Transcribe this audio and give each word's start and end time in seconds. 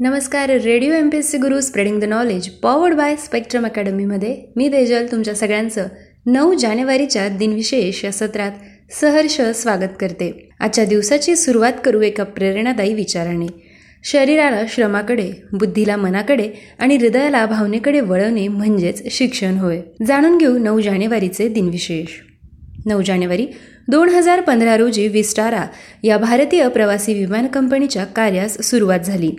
नमस्कार 0.00 0.50
radio 0.50 0.92
M 0.92 1.08
P 1.08 1.16
S 1.16 1.30
C 1.30 1.38
Guru 1.38 1.60
spreading 1.60 2.00
the 2.00 2.04
knowledge 2.04 2.48
powered 2.48 2.94
by 2.94 3.16
spectrum 3.16 3.64
अकॅडमीमध्ये 3.64 4.36
मी 4.56 4.68
तेजल 4.68 5.06
तुमच्या 5.12 5.34
सगळ्यांचं 5.34 5.86
नऊ 6.26 6.54
जानेवारीच्या 6.54 7.28
दिनविशेष 7.28 8.04
या 8.04 8.12
सत्रात 8.12 8.50
सहर्ष 9.00 9.40
स्वागत 9.54 9.96
करते. 10.00 10.48
आजच्या 10.60 10.84
दिवसाची 10.84 11.36
सुरुवात 11.36 11.72
करू 11.84 12.00
एका 12.00 12.24
प्रेरणादायी 12.24 12.94
विचाराने. 12.94 13.46
शरीराला 14.04 14.62
श्रमाकडे 14.68 15.30
बुद्धीला 15.52 15.96
मनाकडे 15.96 16.48
आणि 16.78 16.96
हृदयाला 16.96 17.46
भावनेकडे 17.46 18.00
वळवणे 18.00 18.48
म्हणजेच 18.48 19.02
शिक्षण 19.10 19.58
होय. 19.58 19.80
जाणून 20.06 20.38
घेऊ 20.38 20.58
नऊ 20.58 20.80
जानेवारीचे 20.80 21.48
दिनविशेष 21.48 22.08
नऊ 22.86 23.02
जानेवारी 23.02 23.46
दोन 23.88 24.08
हजार 24.08 24.40
पंधरा 24.40 24.76
रोजी 24.76 25.08
विस्टारा 25.08 25.66
या 26.02 26.18
भारतीय 26.18 26.68
प्रवासी 26.68 27.14
विमान 27.14 27.46
कंपनीच्या 27.46 28.04
कार्यास 28.04 28.62
सुरुवात 28.62 29.00
झाली. 29.00 29.30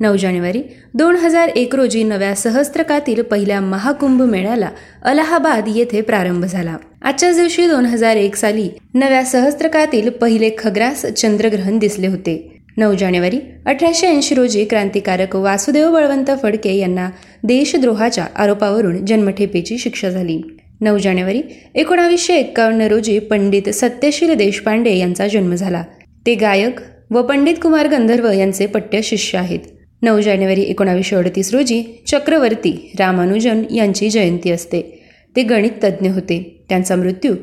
नऊ 0.00 0.16
जानेवारी 0.16 0.62
दोन 0.94 1.16
हजार 1.16 1.48
एक 1.48 1.74
रोजी 1.74 2.02
नव्या 2.04 2.34
सहस्त्रकातील 2.34 3.22
पहिल्या 3.22 3.60
महाकुंभ 3.60 4.22
मेळ्याला 4.22 4.68
अलाहाबाद 5.02 5.64
येथे 5.76 6.00
प्रारंभ 6.00 6.44
झाला. 6.44 6.76
आजच्याच 7.02 7.36
दिवशी 7.36 7.66
दोन 7.66 7.86
हजार 7.86 8.16
एक 8.16 8.36
साली 8.36 8.68
नव्या 8.94 9.24
सहस्त्रकातील 9.24 10.08
पहिले 10.10 10.50
खग्रास 10.58 11.06
चंद्रग्रहण 11.06 11.78
दिसले 11.78 12.06
होते. 12.06 12.52
नऊ 12.76 12.94
जानेवारी 12.94 13.40
अठराशे 13.66 14.06
ऐंशी 14.06 14.34
रोजी 14.34 14.64
क्रांतिकारक 14.64 15.36
वासुदेव 15.36 15.92
बळवंत 15.92 16.30
फडके 16.42 16.74
यांना 16.74 17.10
देशद्रोहाच्या 17.44 18.26
आरोपावरून 18.36 19.06
जन्मठेपेची 19.06 19.78
शिक्षा 19.78 20.10
झाली. 20.10 20.40
नऊ 20.80 20.98
जानेवारी 20.98 21.42
एकोणावीसशे 21.74 22.34
एक्कावन्न 22.34 22.80
रोजी 22.80 23.18
पंडित 23.18 23.68
सत्यशील 23.68 24.34
देशपांडे 24.34 24.96
यांचा 24.96 25.28
जन्म 25.28 25.54
झाला. 25.54 25.82
ते 26.26 26.34
गायक 26.34 26.80
व 27.10 27.22
पंडित 27.22 27.54
कुमार 27.62 27.88
गंधर्व 27.88 28.30
यांचे 28.30 28.66
पट्ट्य 28.66 29.02
शिष्य 29.02 29.38
आहेत. 29.38 29.60
नऊ 30.02 30.20
जानेवारी 30.20 30.62
एकोणावीसशे 30.62 31.16
अडतीस 31.16 31.54
रोजी 31.54 32.02
चक्रवर्ती 32.06 32.92
रामानुजन 32.98 33.62
यांची 33.74 34.10
जयंती 34.10 34.50
असते. 34.50 35.02
ते 35.36 35.42
गणित 35.42 35.70
तज्ज्ञ 35.84 36.10
होते. 36.10 36.64
त्यांचा 36.68 36.96
मृत्यू 36.96 37.34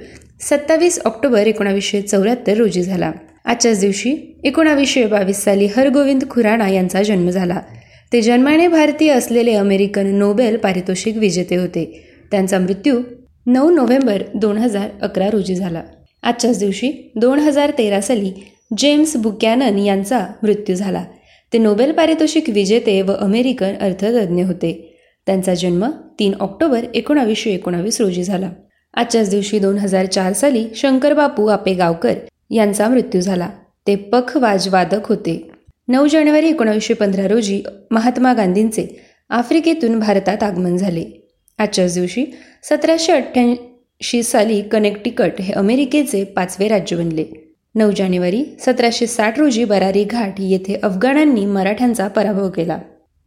सत्तावीस 0.41 0.99
ऑक्टोबर 1.05 1.47
एकोणावीसशे 1.47 2.01
चौऱ्याहत्तर 2.01 2.57
रोजी 2.57 2.81
झाला. 2.81 3.11
आजच्याच 3.45 3.79
दिवशी 3.79 4.39
एकोणावीसशे 4.43 5.05
बावीस 5.05 5.37
साली 5.37 5.67
हरगोविंद 5.77 6.23
खुराणा 6.29 6.69
यांचा 6.69 7.03
जन्म 7.03 7.29
झाला. 7.29 7.61
ते 8.13 8.21
जन्माने 8.21 8.67
भारतीय 8.67 9.11
असलेले 9.11 9.53
अमेरिकन 9.53 10.07
नोबेल 10.07 10.57
पारितोषिक 10.57 11.17
विजेते 11.17 11.55
होते. 11.55 12.07
त्यांचा 12.31 12.59
मृत्यू 12.59 13.01
नऊ 13.45 13.69
नोव्हेंबर 13.69 14.23
दोन 14.35 14.57
हजार 14.57 14.89
अकरा 15.01 15.29
रोजी 15.29 15.55
झाला. 15.55 15.83
आजच्याच 16.23 16.59
दिवशी 16.59 17.11
दोन 17.15 17.39
हजार 17.39 17.71
तेरा 17.77 18.01
साली 18.01 18.31
जेम्स 18.77 19.17
बुकॅनन 19.17 19.77
यांचा 19.77 20.25
मृत्यू 20.43 20.75
झाला. 20.75 21.03
ते 21.53 21.57
नोबेल 21.57 21.91
पारितोषिक 21.91 22.49
विजेते 22.49 23.01
व 23.01 23.11
अमेरिकन 23.11 23.73
अर्थतज्ञ 23.81 24.43
होते. 24.43 24.99
त्यांचा 25.25 25.53
जन्म 25.53 25.85
तीन 26.19 26.33
ऑक्टोबर 26.39 26.83
एकोणावीसशे 26.93 27.51
एकोणावीस 27.51 28.01
रोजी 28.01 28.23
झाला. 28.23 28.49
आजच्याच 28.93 29.29
दिवशी 29.29 29.59
दोन 29.59 29.77
हजार 29.77 30.05
चार 30.05 30.33
साली 30.33 30.67
शंकरबापू 30.75 31.45
आपेगावकर 31.45 32.13
यांचा 32.51 32.89
मृत्यू 32.89 33.21
झाला. 33.21 33.49
ते 33.87 33.95
पखवाजवादक 33.95 35.07
होते. 35.07 35.51
नऊ 35.87 36.07
जानेवारी 36.07 36.49
एकोणावीसशे 36.49 36.93
पंधरा 36.93 37.27
रोजी 37.27 37.63
महात्मा 37.91 38.33
गांधींचे 38.33 38.99
आफ्रिकेतून 39.29 39.99
भारतात 39.99 40.43
आगमन 40.43 40.77
झाले. 40.77 41.05
आजच्याच 41.57 41.93
दिवशी 41.93 42.25
सतराशे 42.63 43.13
अठ्ठ्याऐंशी 43.13 44.23
साली 44.23 44.61
कनेक्टिकट 44.61 45.41
हे 45.41 45.53
अमेरिकेचे 45.53 46.23
पाचवे 46.23 46.67
राज्य 46.67 46.95
बनले. 46.95 47.42
नऊ 47.75 47.91
जानेवारी 47.91 48.45
सतराशे 48.59 49.07
साठ 49.07 49.39
रोजी 49.39 49.65
बरारी 49.65 50.03
घाट 50.03 50.33
येथे 50.39 50.75
अफगाणांनी 50.83 51.45
मराठ्यांचा 51.45 52.07
पराभव 52.07 52.49
केला. 52.49 52.77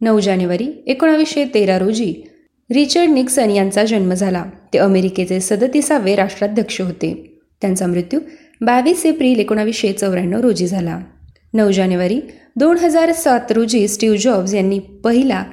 नऊ 0.01 0.19
जानेवारी 0.19 0.83
एकोणावीसशे 0.87 1.45
तेरा 1.53 1.79
रोजी 1.79 2.13
रिचर्ड 2.73 3.09
निक्सन 3.09 3.49
यांचा 3.49 3.83
जन्म 3.83 4.13
झाला. 4.13 4.43
ते 4.73 4.77
अमेरिकेचे 4.77 5.39
सदतीसावे 5.39 6.15
राष्ट्राध्यक्ष 6.15 6.81
होते. 6.81 7.39
त्यांचा 7.61 7.87
मृत्यू 7.87 8.19
बावीस 8.61 9.05
एप्रिल 9.05 9.39
एकोणावीसशे 9.39 9.93
चौऱ्याण्णव 9.93 10.39
रोजी 10.39 10.67
झाला. 10.67 10.99
नऊ 11.53 11.71
जानेवारी 11.71 12.21
दोन 12.55 12.77
हजार 12.77 13.11
सात 13.11 13.51
रोजी 13.51 13.87
स्टीव्ह 13.87 14.17
जॉब्स 14.17 14.53
यांनी 14.53 14.79
पहिला 14.79 15.43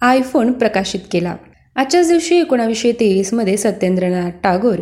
आयफोन 0.00 0.52
प्रकाशित 0.52 1.00
केला. 1.12 1.36
आजच्याच 1.76 2.08
दिवशी 2.08 2.36
एकोणावीसशे 2.36 2.92
तेवीसमध्ये 2.92 3.56
सत्येंद्रनाथ 3.56 4.30
टागोर 4.44 4.78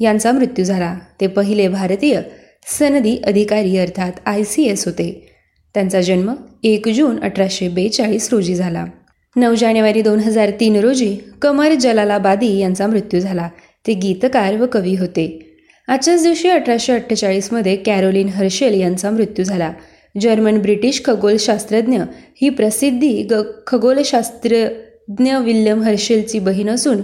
यांचा 0.00 0.32
मृत्यू 0.32 0.64
झाला. 0.64 0.98
ते 1.20 1.26
पहिले 1.26 1.68
भारतीय 1.68 2.20
सनदी 2.66 3.16
अधिकारी 3.16 3.76
अर्थात 3.78 4.12
आय 4.26 4.44
सी 4.44 4.64
एस 4.64 4.84
होते. 4.84 5.26
त्यांचा 5.74 6.00
जन्म 6.00 6.34
एक 6.62 6.88
जून 6.88 7.20
अठराशे 7.20 7.68
बेचाळीस 7.68 8.28
रोजी 8.32 8.54
झाला. 8.54 8.84
नऊ 9.36 9.54
जानेवारी 9.54 10.02
दोन 10.02 10.20
हजार 10.20 10.50
तीन 10.50 10.76
रोजी 10.76 11.16
कमर 11.42 11.74
जलालाबादी 11.74 12.58
यांचा 12.58 12.86
मृत्यू 12.86 13.20
झाला. 13.20 13.48
ते 13.86 13.94
गीतकार 13.94 14.56
व 14.56 14.66
कवी 14.72 14.96
होते. 14.96 15.56
आजच्याच 15.88 16.22
दिवशी 16.22 16.48
अठराशे 16.48 16.92
अठ्ठेचाळीसमध्ये 16.92 17.76
कॅरोलिन 17.76 18.28
हर्शेल 18.28 18.80
यांचा 18.80 19.10
मृत्यू 19.10 19.44
झाला. 19.44 19.72
जर्मन 20.20 20.58
ब्रिटिश 20.58 21.02
खगोलशास्त्रज्ञ 21.04 22.00
ही 22.42 22.48
प्रसिद्धी 22.48 23.22
ग 23.22 23.42
खगोलशास्त्रज्ञ 23.66 25.34
विल्यम 25.34 25.82
हर्शेलची 25.82 26.38
बहीण 26.38 26.68
असून 26.68 27.00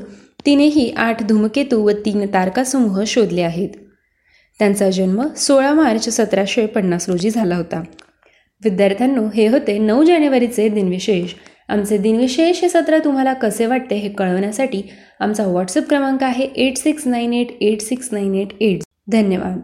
तिनेही 0.46 0.92
आठ 0.96 1.22
धूमकेतू 1.22 1.82
व 1.86 1.90
तीन 1.90 2.26
तारकासमूह 2.26 3.02
शोधले 3.06 3.42
आहेत. 3.42 3.68
त्यांचा 4.58 4.90
जन्म 4.90 5.26
सोळा 5.36 5.72
मार्च 5.74 6.08
सतराशे 6.08 6.66
पन्नास 6.66 7.08
रोजी 7.08 7.30
झाला 7.30 7.56
होता. 7.56 7.82
विद्यार्थ्यांनो 8.64 9.28
हे 9.34 9.48
होते 9.48 9.78
नऊ 9.78 10.04
जानेवारीचे 10.04 10.68
दिनविशेष. 10.68 11.34
आमचे 11.68 11.98
दिनविशेष 11.98 12.62
हे 12.62 12.68
सत्र 12.68 12.98
तुम्हाला 12.98 13.32
कसे 13.32 13.66
वाटते 13.66 13.94
हे 13.94 14.08
कळवण्यासाठी 14.08 14.82
आमचा 15.20 15.46
व्हॉट्सअप 15.46 15.88
क्रमांक 15.88 16.22
आहे 16.22 16.44
eight 16.44 16.76
six 16.76 17.06
nine 17.06 17.32
eight 17.32 17.48
eight 17.60 17.80
six 17.80 18.08
nine 18.12 18.34
eight 18.34 18.48
eight 18.60 18.78
धन्यवाद. 19.12 19.60